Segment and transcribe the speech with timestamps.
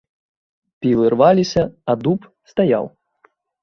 [0.85, 2.19] Пілы рваліся, а дуб
[2.55, 2.95] стаяў.